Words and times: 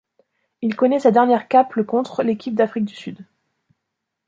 Il 0.63 0.75
connaît 0.75 0.99
sa 1.01 1.11
dernière 1.11 1.47
cape 1.47 1.75
le 1.75 1.83
contre 1.83 2.23
l'équipe 2.23 2.55
d'Afrique 2.55 2.85
du 2.85 2.95
Sud. 2.95 3.23